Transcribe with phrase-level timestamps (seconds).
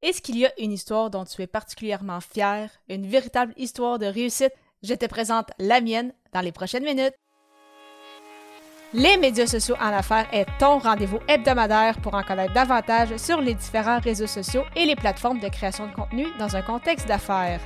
[0.00, 4.06] Est-ce qu'il y a une histoire dont tu es particulièrement fier, une véritable histoire de
[4.06, 4.52] réussite?
[4.84, 7.14] Je te présente la mienne dans les prochaines minutes.
[8.92, 13.54] Les médias sociaux en affaires est ton rendez-vous hebdomadaire pour en connaître davantage sur les
[13.54, 17.60] différents réseaux sociaux et les plateformes de création de contenu dans un contexte d'affaires.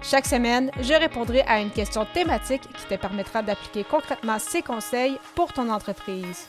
[0.00, 5.18] Chaque semaine, je répondrai à une question thématique qui te permettra d'appliquer concrètement ces conseils
[5.34, 6.48] pour ton entreprise.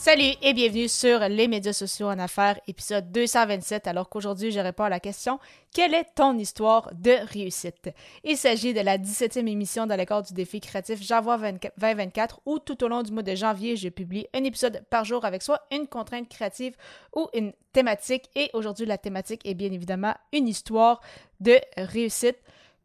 [0.00, 4.84] Salut et bienvenue sur les médias sociaux en affaires, épisode 227, alors qu'aujourd'hui je réponds
[4.84, 5.38] à la question
[5.74, 7.90] Quelle est ton histoire de réussite?
[8.24, 12.82] Il s'agit de la 17e émission dans le du défi créatif J'envoie 2024 où tout
[12.82, 15.86] au long du mois de janvier, je publie un épisode par jour avec soit une
[15.86, 16.76] contrainte créative
[17.14, 18.30] ou une thématique.
[18.34, 21.02] Et aujourd'hui, la thématique est bien évidemment une histoire
[21.40, 22.38] de réussite.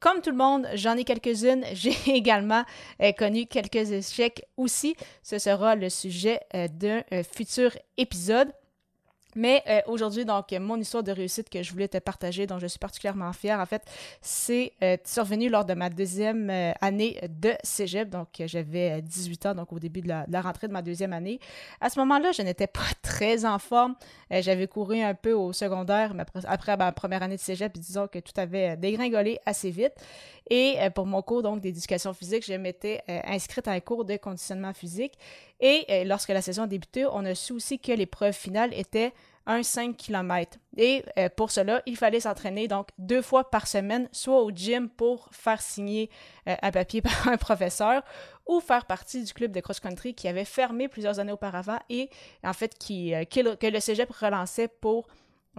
[0.06, 1.66] Comme tout le monde, j'en ai quelques-unes.
[1.74, 2.64] J'ai également
[3.02, 4.96] euh, connu quelques échecs aussi.
[5.24, 8.52] Ce sera le sujet euh, d'un euh, futur épisode.
[9.36, 12.68] Mais euh, aujourd'hui, donc, mon histoire de réussite que je voulais te partager, dont je
[12.68, 13.84] suis particulièrement fière, en fait,
[14.22, 18.10] c'est euh, survenu lors de ma deuxième euh, année de cégep.
[18.10, 21.40] Donc, j'avais 18 ans, donc au début de la, rentrée de ma deuxième année.
[21.82, 23.96] À ce moment-là, je n'étais pas très en forme.
[24.32, 28.08] j'avais couru un peu au secondaire, mais après, après, ma première année de cégep, disons
[28.08, 29.94] que tout avait dégringolé assez vite.
[30.50, 34.74] Et pour mon cours, donc, d'éducation physique, je m'étais inscrite à un cours de conditionnement
[34.74, 35.14] physique.
[35.60, 39.12] Et lorsque la saison a débuté, on a su aussi que l'épreuve finale était
[39.48, 40.58] un 5 km.
[40.78, 44.90] Et euh, pour cela, il fallait s'entraîner donc deux fois par semaine, soit au gym
[44.90, 46.10] pour faire signer
[46.48, 48.04] euh, un papier par un professeur,
[48.48, 52.10] ou faire partie du club de cross-country qui avait fermé plusieurs années auparavant et
[52.44, 55.08] en fait qui, euh, que le cégep relançait pour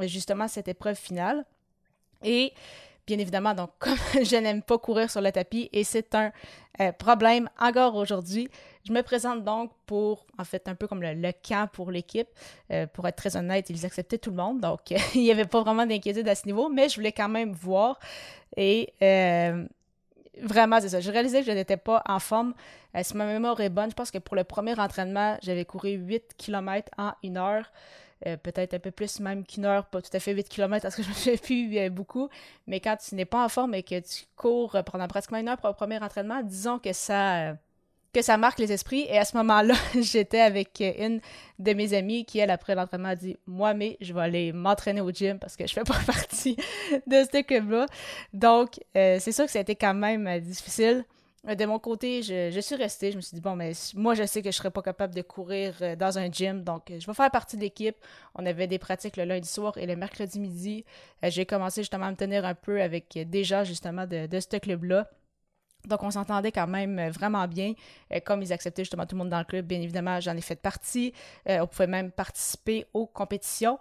[0.00, 1.44] justement cette épreuve finale.
[2.22, 2.52] Et
[3.06, 6.32] bien évidemment, donc, comme je n'aime pas courir sur le tapis et c'est un
[6.80, 8.48] euh, problème encore aujourd'hui,
[8.86, 12.28] je me présente donc pour, en fait, un peu comme le, camp pour l'équipe.
[12.70, 14.80] Euh, pour être très honnête, ils acceptaient tout le monde, donc
[15.14, 17.98] il n'y avait pas vraiment d'inquiétude à ce niveau, mais je voulais quand même voir.
[18.56, 19.64] Et euh,
[20.42, 21.00] vraiment, c'est ça.
[21.00, 22.54] Je réalisais que je n'étais pas en forme.
[23.02, 26.34] si ma mémoire est bonne, je pense que pour le premier entraînement, j'avais couru 8
[26.36, 27.70] km en une heure.
[28.26, 30.96] Euh, peut-être un peu plus même qu'une heure, pas tout à fait 8 km parce
[30.96, 32.30] que je me suis plus euh, beaucoup,
[32.66, 35.58] mais quand tu n'es pas en forme et que tu cours pendant presque une heure
[35.58, 37.54] pour un premier entraînement, disons que ça, euh,
[38.14, 39.06] que ça marque les esprits.
[39.10, 41.20] Et à ce moment-là, j'étais avec une
[41.58, 45.02] de mes amies qui, elle, après l'entraînement, a dit Moi, mais je vais aller m'entraîner
[45.02, 46.56] au gym parce que je fais pas partie
[47.06, 47.84] de ce club-là.
[48.32, 51.04] Donc, c'est sûr que ça a été quand même difficile.
[51.48, 53.12] Euh, de mon côté, je, suis restée.
[53.12, 55.22] Je me suis dit, bon, mais moi, je sais que je serais pas capable de
[55.22, 57.96] courir euh, dans un gym, donc euh, je vais faire partie de l'équipe.
[58.34, 60.84] On avait des pratiques le lundi soir et le mercredi midi.
[61.22, 65.08] J'ai commencé justement à me tenir un peu avec gens, justement, de, de ce club-là.
[65.86, 67.74] Donc, on s'entendait quand même vraiment bien.
[68.24, 70.56] Comme ils acceptaient justement tout le monde dans le club, bien évidemment, j'en ai fait
[70.56, 71.12] partie.
[71.46, 73.78] on pouvait même participer aux compétitions.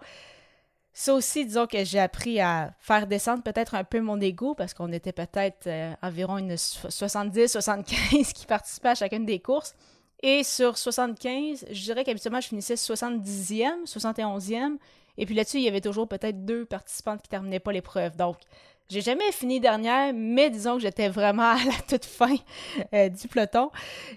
[0.98, 4.72] Ça aussi, disons que j'ai appris à faire descendre peut-être un peu mon ego parce
[4.72, 9.74] qu'on était peut-être euh, environ une 70-75 qui participaient à chacune des courses.
[10.22, 14.78] Et sur 75, je dirais qu'habituellement, je finissais 70e, 71e.
[15.18, 18.16] Et puis là-dessus, il y avait toujours peut-être deux participantes qui terminaient pas l'épreuve.
[18.16, 18.38] Donc,
[18.88, 22.36] j'ai jamais fini dernière, mais disons que j'étais vraiment à la toute fin
[22.94, 23.70] euh, du peloton.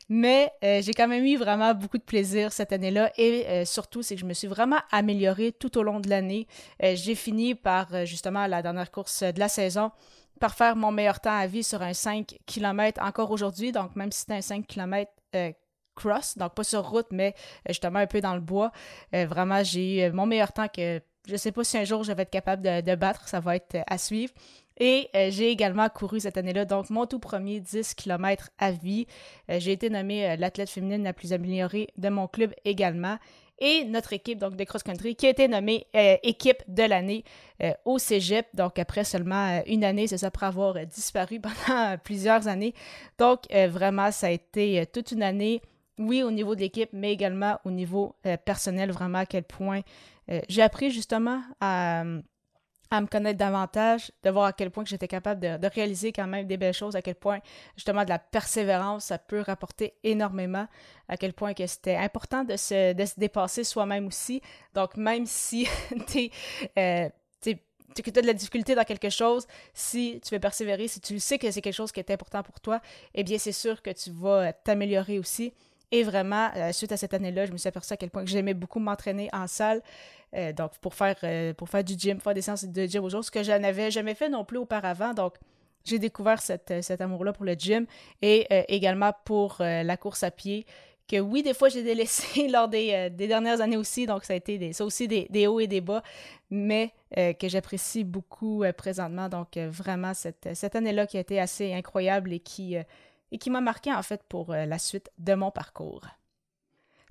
[0.09, 4.03] Mais euh, j'ai quand même eu vraiment beaucoup de plaisir cette année-là et euh, surtout,
[4.03, 6.47] c'est que je me suis vraiment améliorée tout au long de l'année.
[6.81, 9.91] j'ai fini par, justement, la dernière course de la saison,
[10.39, 13.71] par faire mon meilleur temps à vie sur un 5 km encore aujourd'hui.
[13.71, 15.11] Donc, même si c'était un 5 km
[15.95, 17.33] cross, donc pas sur route, mais
[17.67, 18.71] justement un peu dans le bois,
[19.11, 22.11] vraiment, j'ai eu mon meilleur temps que je ne sais pas si un jour je
[22.11, 24.33] vais être capable de, battre, ça va être à suivre.
[24.79, 29.07] Et euh, j'ai également couru cette année-là, donc mon tout premier 10 km à vie.
[29.51, 33.17] Euh, j'ai été nommée euh, l'athlète féminine la plus améliorée de mon club également.
[33.61, 35.85] Et notre équipe donc de cross-country qui a été nommée
[36.23, 37.25] équipe de l'année
[37.83, 42.73] au Cégep, donc après seulement une année, c'est ça, après avoir disparu pendant plusieurs années.
[43.17, 45.61] Donc vraiment, ça a été toute une année
[45.97, 49.81] oui, au niveau de l'équipe, mais également au niveau personnel, vraiment à quel point
[50.47, 55.67] j'ai appris justement à, me connaître davantage, de voir à quel point j'étais capable de,
[55.67, 57.39] réaliser quand même des belles choses, à quel point
[57.75, 60.67] justement de la persévérance, ça peut rapporter énormément,
[61.07, 64.41] à quel point que c'était important de se, dépasser soi-même aussi.
[64.73, 65.67] Donc même si
[66.07, 66.29] tu
[66.77, 67.09] euh,
[67.97, 71.49] as de la difficulté dans quelque chose, si tu veux persévérer, si tu sais que
[71.51, 72.81] c'est quelque chose qui est important pour toi,
[73.13, 75.53] eh bien, c'est sûr que tu vas t'améliorer aussi.
[75.91, 78.53] Et vraiment, euh, suite à cette année-là, je me suis aperçu à quel point j'aimais
[78.53, 79.81] beaucoup m'entraîner en salle.
[80.35, 83.09] Euh, donc, pour faire, euh, pour faire du gym, faire des séances de gym aux
[83.09, 85.13] jours, ce que je n'avais jamais fait non plus auparavant.
[85.13, 85.35] Donc,
[85.85, 87.85] j'ai découvert cet amour-là pour le gym
[88.21, 90.65] et également pour la course à pied
[91.07, 94.57] que oui, des fois, j'ai délaissé lors des, dernières années aussi, donc ça a été
[94.57, 96.03] des, aussi des, hauts et des bas,
[96.51, 99.29] mais que j'apprécie beaucoup présentement.
[99.29, 102.75] Donc, vraiment, cette, cette année-là qui a été assez incroyable et qui,
[103.31, 106.01] et qui m'a marqué en fait pour euh, la suite de mon parcours.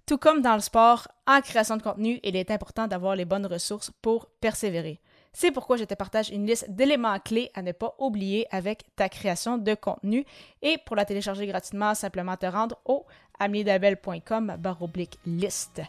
[0.07, 3.45] Tout comme dans le sport, en création de contenu, il est important d'avoir les bonnes
[3.45, 5.01] ressources pour persévérer.
[5.33, 9.09] C'est pourquoi je te partage une liste d'éléments clés à ne pas oublier avec ta
[9.09, 10.25] création de contenu.
[10.63, 13.05] Et pour la télécharger gratuitement, simplement te rendre au
[13.39, 15.83] amnidabel.com baroblique liste.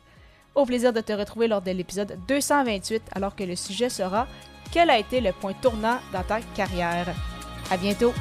[0.53, 4.27] Au plaisir de te retrouver lors de l'épisode 228 alors que le sujet sera
[4.71, 7.07] Quel a été le point tournant dans ta carrière?
[7.71, 8.13] À bientôt!